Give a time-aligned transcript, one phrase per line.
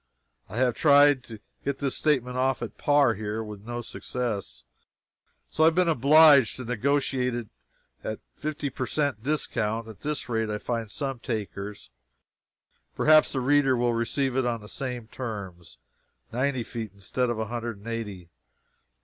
[0.49, 4.63] I have tried to get this statement off at par here, but with no success;
[5.47, 7.49] so I have been obliged to negotiate it
[8.03, 9.87] at fifty percent discount.
[9.87, 11.91] At this rate I find some takers;
[12.95, 15.77] perhaps the reader will receive it on the same terms
[16.33, 18.31] ninety feet instead of one hundred and eighty.